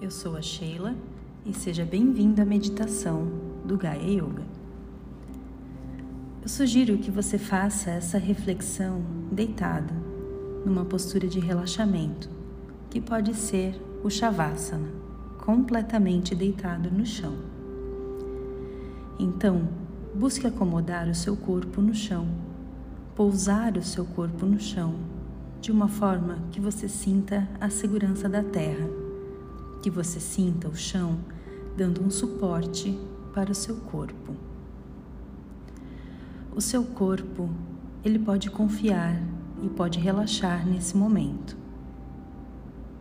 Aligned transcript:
eu 0.00 0.10
sou 0.10 0.36
a 0.36 0.42
Sheila 0.42 0.94
e 1.44 1.54
seja 1.54 1.84
bem-vindo 1.84 2.42
à 2.42 2.44
meditação 2.44 3.26
do 3.64 3.78
Gaia 3.78 4.02
Yoga. 4.02 4.42
Eu 6.42 6.48
sugiro 6.48 6.98
que 6.98 7.10
você 7.10 7.38
faça 7.38 7.90
essa 7.90 8.18
reflexão 8.18 9.02
deitado, 9.32 9.94
numa 10.66 10.84
postura 10.84 11.26
de 11.26 11.40
relaxamento, 11.40 12.28
que 12.90 13.00
pode 13.00 13.34
ser 13.34 13.80
o 14.04 14.10
Shavasana, 14.10 14.88
completamente 15.38 16.34
deitado 16.34 16.90
no 16.90 17.06
chão. 17.06 17.34
Então, 19.18 19.66
busque 20.14 20.46
acomodar 20.46 21.08
o 21.08 21.14
seu 21.14 21.36
corpo 21.36 21.80
no 21.80 21.94
chão, 21.94 22.28
pousar 23.14 23.78
o 23.78 23.82
seu 23.82 24.04
corpo 24.04 24.44
no 24.44 24.60
chão, 24.60 24.94
de 25.60 25.72
uma 25.72 25.88
forma 25.88 26.38
que 26.52 26.60
você 26.60 26.86
sinta 26.86 27.48
a 27.58 27.70
segurança 27.70 28.28
da 28.28 28.42
terra 28.42 29.05
que 29.86 29.90
você 29.90 30.18
sinta 30.18 30.68
o 30.68 30.74
chão 30.74 31.16
dando 31.76 32.02
um 32.02 32.10
suporte 32.10 32.98
para 33.32 33.52
o 33.52 33.54
seu 33.54 33.76
corpo. 33.76 34.34
O 36.56 36.60
seu 36.60 36.82
corpo, 36.82 37.48
ele 38.04 38.18
pode 38.18 38.50
confiar 38.50 39.22
e 39.62 39.68
pode 39.68 40.00
relaxar 40.00 40.66
nesse 40.66 40.96
momento. 40.96 41.56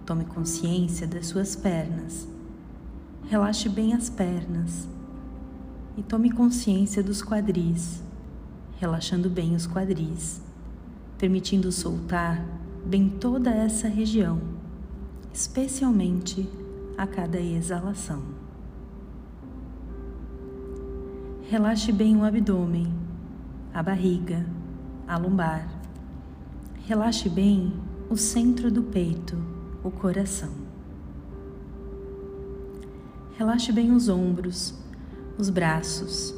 Tome 0.06 0.26
consciência 0.26 1.08
das 1.08 1.26
suas 1.26 1.56
pernas. 1.56 2.28
Relaxe 3.30 3.68
bem 3.68 3.96
as 3.96 4.08
pernas 4.08 4.88
e 5.98 6.04
tome 6.04 6.30
consciência 6.30 7.02
dos 7.02 7.20
quadris, 7.24 8.04
relaxando 8.78 9.28
bem 9.28 9.56
os 9.56 9.66
quadris, 9.66 10.40
permitindo 11.18 11.72
soltar 11.72 12.46
bem 12.86 13.10
toda 13.10 13.50
essa 13.50 13.88
região, 13.88 14.40
especialmente 15.34 16.48
a 16.98 17.06
cada 17.06 17.40
exalação. 17.40 18.22
Relaxe 21.50 21.92
bem 21.92 22.16
o 22.18 22.24
abdômen, 22.24 22.92
a 23.74 23.84
barriga, 23.84 24.46
a 25.08 25.18
lombar. 25.18 25.68
Relaxe 26.86 27.30
bem 27.30 27.74
o 28.10 28.16
centro 28.16 28.72
do 28.72 28.82
peito, 28.84 29.38
o 29.84 29.92
coração. 29.92 30.52
Relaxe 33.38 33.72
bem 33.72 33.92
os 33.92 34.08
ombros, 34.08 34.74
os 35.38 35.50
braços, 35.50 36.34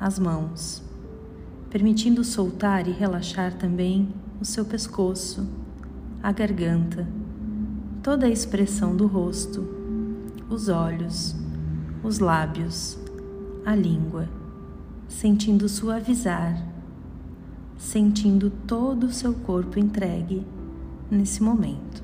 as 0.00 0.18
mãos, 0.18 0.82
permitindo 1.70 2.24
soltar 2.24 2.88
e 2.88 2.90
relaxar 2.90 3.56
também 3.56 4.12
o 4.40 4.44
seu 4.44 4.64
pescoço, 4.64 5.48
a 6.22 6.32
garganta, 6.32 7.06
toda 8.02 8.26
a 8.26 8.30
expressão 8.30 8.96
do 8.96 9.06
rosto 9.06 9.81
os 10.52 10.68
olhos, 10.68 11.34
os 12.02 12.18
lábios, 12.18 12.98
a 13.64 13.74
língua, 13.74 14.28
sentindo 15.08 15.68
suavizar, 15.68 16.62
sentindo 17.78 18.50
todo 18.66 19.04
o 19.04 19.12
seu 19.12 19.32
corpo 19.32 19.78
entregue 19.78 20.46
nesse 21.10 21.42
momento. 21.42 22.02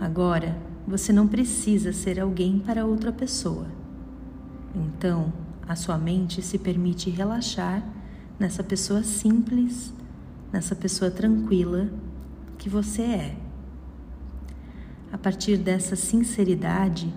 Agora, 0.00 0.58
você 0.86 1.12
não 1.12 1.28
precisa 1.28 1.92
ser 1.92 2.18
alguém 2.20 2.58
para 2.58 2.84
outra 2.84 3.12
pessoa. 3.12 3.66
Então, 4.74 5.32
a 5.66 5.76
sua 5.76 5.96
mente 5.96 6.42
se 6.42 6.58
permite 6.58 7.08
relaxar 7.08 7.86
nessa 8.38 8.64
pessoa 8.64 9.02
simples, 9.02 9.94
nessa 10.52 10.74
pessoa 10.74 11.10
tranquila 11.10 11.88
que 12.58 12.68
você 12.68 13.02
é 13.02 13.43
a 15.14 15.16
partir 15.16 15.56
dessa 15.56 15.94
sinceridade, 15.94 17.14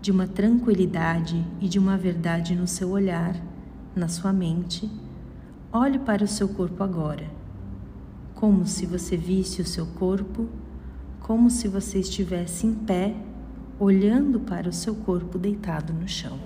de 0.00 0.10
uma 0.10 0.26
tranquilidade 0.26 1.46
e 1.60 1.68
de 1.68 1.78
uma 1.78 1.94
verdade 1.94 2.56
no 2.56 2.66
seu 2.66 2.88
olhar, 2.88 3.36
na 3.94 4.08
sua 4.08 4.32
mente, 4.32 4.90
olhe 5.70 5.98
para 5.98 6.24
o 6.24 6.26
seu 6.26 6.48
corpo 6.48 6.82
agora, 6.82 7.30
como 8.34 8.66
se 8.66 8.86
você 8.86 9.14
visse 9.14 9.60
o 9.60 9.66
seu 9.66 9.84
corpo, 9.84 10.48
como 11.20 11.50
se 11.50 11.68
você 11.68 11.98
estivesse 11.98 12.66
em 12.66 12.72
pé, 12.72 13.14
olhando 13.78 14.40
para 14.40 14.70
o 14.70 14.72
seu 14.72 14.94
corpo 14.94 15.38
deitado 15.38 15.92
no 15.92 16.08
chão. 16.08 16.40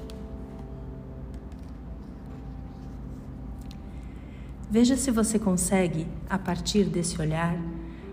Veja 4.68 4.96
se 4.96 5.12
você 5.12 5.38
consegue, 5.38 6.08
a 6.28 6.36
partir 6.36 6.86
desse 6.86 7.20
olhar, 7.20 7.56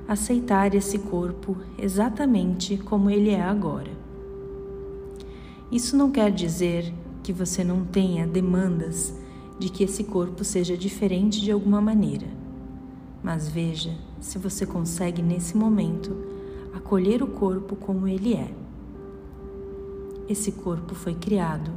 aceitar 0.07 0.75
esse 0.75 0.99
corpo 0.99 1.57
exatamente 1.77 2.77
como 2.77 3.09
ele 3.09 3.31
é 3.31 3.41
agora. 3.41 3.91
Isso 5.71 5.97
não 5.97 6.11
quer 6.11 6.31
dizer 6.31 6.93
que 7.23 7.33
você 7.33 7.63
não 7.63 7.83
tenha 7.83 8.27
demandas 8.27 9.13
de 9.57 9.69
que 9.69 9.83
esse 9.83 10.03
corpo 10.03 10.43
seja 10.43 10.77
diferente 10.77 11.41
de 11.41 11.51
alguma 11.51 11.81
maneira. 11.81 12.27
Mas 13.23 13.47
veja 13.47 13.95
se 14.19 14.37
você 14.37 14.65
consegue 14.65 15.21
nesse 15.21 15.57
momento 15.57 16.15
acolher 16.73 17.23
o 17.23 17.27
corpo 17.27 17.75
como 17.75 18.07
ele 18.07 18.35
é. 18.35 18.53
Esse 20.29 20.51
corpo 20.51 20.93
foi 20.93 21.15
criado, 21.15 21.71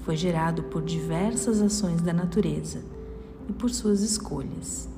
foi 0.00 0.16
gerado 0.16 0.62
por 0.64 0.82
diversas 0.82 1.60
ações 1.60 2.00
da 2.00 2.12
natureza 2.12 2.82
e 3.48 3.52
por 3.52 3.70
suas 3.70 4.00
escolhas. 4.00 4.95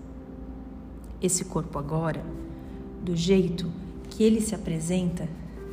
Esse 1.21 1.45
corpo 1.45 1.79
agora, 1.79 2.23
do 3.03 3.17
jeito 3.17 3.71
que 4.11 4.23
ele 4.23 4.41
se 4.41 4.55
apresenta, 4.55 5.29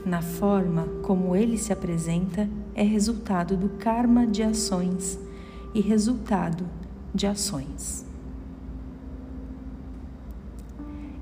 na 0.06 0.22
forma 0.22 0.88
como 1.02 1.36
ele 1.36 1.58
se 1.58 1.72
apresenta, 1.72 2.50
é 2.74 2.84
resultado 2.84 3.56
do 3.56 3.70
karma 3.70 4.26
de 4.26 4.44
ações 4.44 5.20
e 5.74 5.82
resultado 5.82 6.66
de 7.14 7.28
ações. 7.28 8.06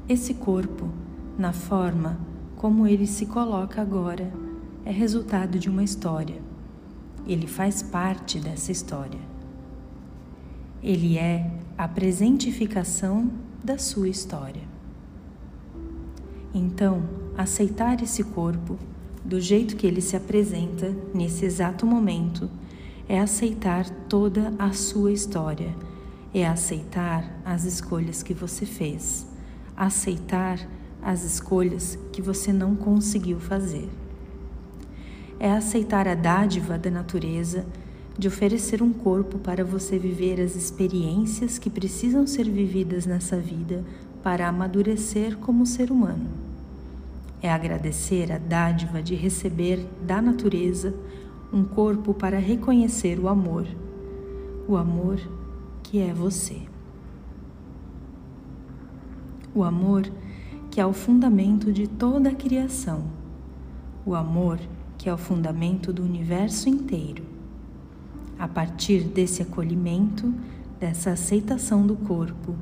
Esse 0.07 0.33
corpo, 0.33 0.89
na 1.37 1.53
forma 1.53 2.17
como 2.55 2.87
ele 2.87 3.07
se 3.07 3.25
coloca 3.25 3.81
agora, 3.81 4.31
é 4.85 4.91
resultado 4.91 5.59
de 5.59 5.69
uma 5.69 5.83
história. 5.83 6.41
Ele 7.25 7.47
faz 7.47 7.81
parte 7.81 8.39
dessa 8.39 8.71
história. 8.71 9.19
Ele 10.81 11.17
é 11.17 11.49
a 11.77 11.87
presentificação 11.87 13.31
da 13.63 13.77
sua 13.77 14.09
história. 14.09 14.61
Então, 16.53 17.03
aceitar 17.35 18.01
esse 18.03 18.23
corpo 18.23 18.77
do 19.25 19.39
jeito 19.41 19.75
que 19.75 19.87
ele 19.87 20.01
se 20.01 20.15
apresenta 20.15 20.93
nesse 21.13 21.45
exato 21.45 21.85
momento 21.85 22.49
é 23.07 23.19
aceitar 23.19 23.89
toda 24.07 24.53
a 24.59 24.71
sua 24.71 25.11
história, 25.11 25.75
é 26.33 26.47
aceitar 26.47 27.39
as 27.43 27.63
escolhas 27.63 28.21
que 28.21 28.33
você 28.33 28.65
fez, 28.65 29.25
aceitar 29.75 30.59
as 31.01 31.23
escolhas 31.23 31.97
que 32.11 32.21
você 32.21 32.53
não 32.53 32.75
conseguiu 32.75 33.39
fazer. 33.39 33.89
É 35.39 35.51
aceitar 35.51 36.07
a 36.07 36.15
dádiva 36.15 36.77
da 36.77 36.89
natureza 36.89 37.65
de 38.17 38.27
oferecer 38.27 38.81
um 38.83 38.93
corpo 38.93 39.39
para 39.39 39.63
você 39.65 39.97
viver 39.97 40.39
as 40.39 40.55
experiências 40.55 41.57
que 41.57 41.69
precisam 41.69 42.27
ser 42.27 42.47
vividas 42.47 43.05
nessa 43.05 43.37
vida 43.39 43.83
para 44.21 44.47
amadurecer 44.47 45.37
como 45.37 45.65
ser 45.65 45.91
humano. 45.91 46.29
É 47.41 47.51
agradecer 47.51 48.31
a 48.31 48.37
dádiva 48.37 49.01
de 49.01 49.15
receber 49.15 49.85
da 50.05 50.21
natureza 50.21 50.93
um 51.51 51.63
corpo 51.63 52.13
para 52.13 52.37
reconhecer 52.39 53.19
o 53.19 53.27
amor, 53.27 53.67
o 54.67 54.77
amor 54.77 55.19
que 55.81 55.99
é 55.99 56.13
você. 56.13 56.61
O 59.53 59.63
amor 59.63 60.09
que 60.71 60.79
é 60.79 60.85
o 60.85 60.93
fundamento 60.93 61.71
de 61.71 61.87
toda 61.87 62.29
a 62.29 62.35
criação, 62.35 63.03
o 64.05 64.15
amor 64.15 64.59
que 64.97 65.09
é 65.09 65.13
o 65.13 65.17
fundamento 65.17 65.91
do 65.91 66.01
universo 66.03 66.69
inteiro 66.69 67.32
a 68.43 68.47
partir 68.49 69.05
desse 69.05 69.41
acolhimento, 69.41 70.33
dessa 70.77 71.11
aceitação 71.11 71.87
do 71.87 71.95
corpo 71.95 72.57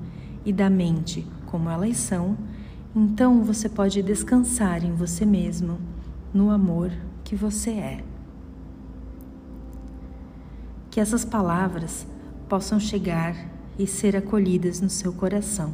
e 0.45 0.54
da 0.54 0.69
mente 0.69 1.28
como 1.48 1.72
elas 1.72 1.98
são, 1.98 2.38
então 2.95 3.44
você 3.44 3.68
pode 3.68 4.00
descansar 4.04 4.86
em 4.86 4.94
você 4.94 5.25
mesmo, 5.25 5.80
no 6.31 6.51
amor 6.51 6.92
que 7.24 7.36
você 7.36 7.72
é. 7.72 8.04
Que 10.92 11.00
essas 11.00 11.25
palavras 11.25 12.06
possam 12.48 12.80
chegar 12.80 13.36
e 13.80 13.88
ser 13.88 14.16
acolhidas 14.16 14.81
no 14.81 14.89
seu 14.89 15.12
coração. 15.12 15.74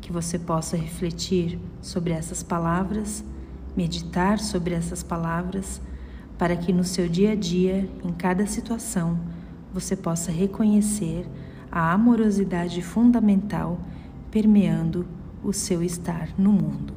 Que 0.00 0.12
você 0.12 0.38
possa 0.38 0.76
refletir 0.76 1.58
sobre 1.82 2.12
essas 2.12 2.44
palavras, 2.44 3.24
meditar 3.76 4.38
sobre 4.38 4.72
essas 4.72 5.02
palavras 5.02 5.80
para 6.40 6.56
que 6.56 6.72
no 6.72 6.84
seu 6.84 7.06
dia 7.06 7.32
a 7.32 7.34
dia, 7.34 7.86
em 8.02 8.10
cada 8.14 8.46
situação, 8.46 9.20
você 9.74 9.94
possa 9.94 10.32
reconhecer 10.32 11.26
a 11.70 11.92
amorosidade 11.92 12.80
fundamental 12.80 13.78
permeando 14.30 15.06
o 15.44 15.52
seu 15.52 15.82
estar 15.82 16.30
no 16.38 16.50
mundo. 16.50 16.94